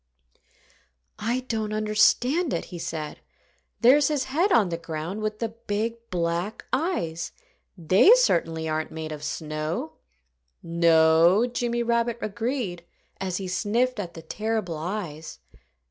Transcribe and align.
"I 1.19 1.41
don't 1.41 1.73
understand 1.73 2.53
it," 2.55 2.65
he 2.73 2.79
said. 2.79 3.19
"There's 3.81 4.07
his 4.07 4.23
head 4.23 4.51
on 4.51 4.69
the 4.69 4.77
ground, 4.77 5.21
with 5.21 5.37
the 5.37 5.49
big, 5.49 5.97
black 6.09 6.65
eyes. 6.73 7.33
They 7.77 8.15
certainly 8.15 8.67
aren't 8.67 8.89
made 8.91 9.11
of 9.11 9.23
snow." 9.23 9.97
"No!" 10.63 11.45
Jimmy 11.45 11.83
Rabbit 11.83 12.17
agreed, 12.19 12.83
as 13.19 13.37
he 13.37 13.47
sniffed 13.47 13.99
at 13.99 14.15
the 14.15 14.23
terrible 14.23 14.75
eyes. 14.77 15.37